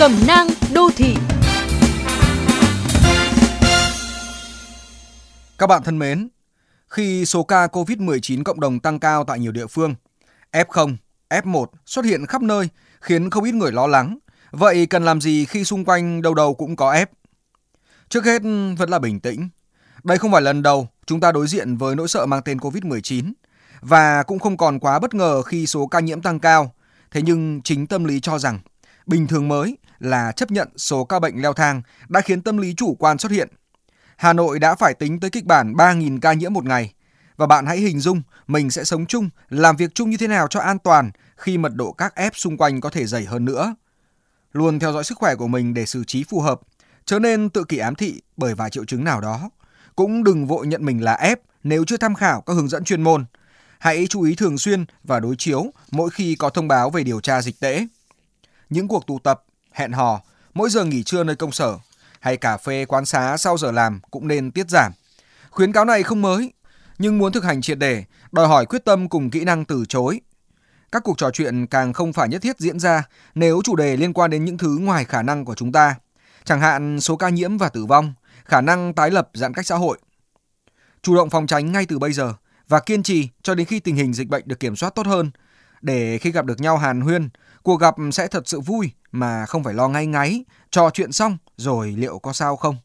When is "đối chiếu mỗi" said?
55.20-56.10